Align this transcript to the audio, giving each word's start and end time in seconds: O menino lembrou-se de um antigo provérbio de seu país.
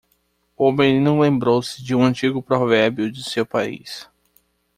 O 0.57 0.71
menino 0.71 1.19
lembrou-se 1.19 1.83
de 1.83 1.93
um 1.93 2.01
antigo 2.03 2.41
provérbio 2.41 3.11
de 3.11 3.23
seu 3.23 3.45
país. 3.45 4.09